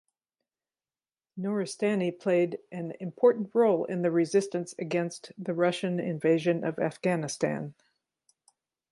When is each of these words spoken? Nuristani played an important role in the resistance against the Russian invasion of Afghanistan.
Nuristani 1.37 2.11
played 2.11 2.57
an 2.71 2.93
important 2.99 3.51
role 3.53 3.85
in 3.85 4.01
the 4.01 4.09
resistance 4.09 4.73
against 4.79 5.31
the 5.37 5.53
Russian 5.53 5.99
invasion 5.99 6.63
of 6.63 6.79
Afghanistan. 6.79 7.75